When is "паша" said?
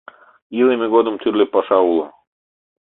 1.53-1.79